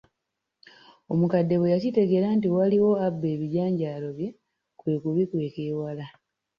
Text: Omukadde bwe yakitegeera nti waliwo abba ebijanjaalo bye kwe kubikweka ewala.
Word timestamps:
Omukadde 1.13 1.55
bwe 1.57 1.71
yakitegeera 1.73 2.27
nti 2.37 2.47
waliwo 2.55 2.91
abba 3.07 3.25
ebijanjaalo 3.35 4.07
bye 4.17 4.29
kwe 4.79 4.93
kubikweka 5.01 5.59
ewala. 5.71 6.05